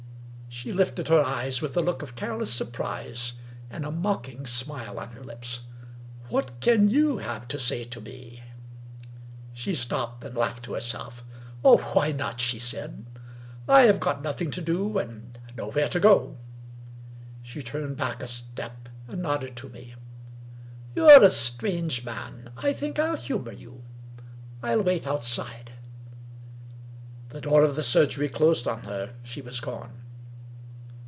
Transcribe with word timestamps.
She 0.53 0.73
lifted 0.73 1.07
her 1.07 1.23
eyes 1.23 1.61
with 1.61 1.77
a 1.77 1.81
look 1.81 2.01
of 2.01 2.17
careless 2.17 2.53
surprise 2.53 3.33
and 3.69 3.85
a 3.85 3.89
mocking 3.89 4.45
smile 4.45 4.99
on 4.99 5.11
her 5.11 5.23
lips." 5.23 5.63
What 6.29 6.59
can 6.59 6.89
you 6.89 7.19
have 7.19 7.47
to 7.47 7.57
say 7.57 7.85
to 7.85 8.01
me?" 8.01 8.43
She 9.53 9.73
stopped, 9.73 10.25
and 10.25 10.35
laughed 10.35 10.65
to 10.65 10.73
herself." 10.73 11.23
Why 11.61 12.11
not?" 12.11 12.41
she 12.41 12.59
said." 12.59 13.05
I 13.67 13.83
have 13.83 14.01
got 14.01 14.21
nothing 14.21 14.51
to 14.51 14.61
do, 14.61 14.97
and 14.97 15.39
nowhere 15.55 15.87
to 15.87 16.01
go." 16.01 16.37
She 17.41 17.63
turned 17.63 17.95
back 17.95 18.21
a 18.21 18.27
step, 18.27 18.89
and 19.07 19.21
nodded 19.21 19.55
to 19.55 19.69
me." 19.69 19.95
You're 20.95 21.23
a 21.23 21.29
strange 21.29 22.03
man— 22.03 22.49
I 22.57 22.73
think 22.73 22.99
I'll 22.99 23.15
humor 23.15 23.53
you— 23.53 23.83
I'll 24.61 24.81
wait 24.81 25.07
outside." 25.07 25.71
The 27.29 27.39
door 27.39 27.63
of 27.63 27.77
the 27.77 27.83
sur 27.83 28.05
gery 28.05 28.27
closed 28.27 28.67
on 28.67 28.81
her. 28.81 29.13
She 29.23 29.41
was 29.41 29.61
gone. 29.61 29.93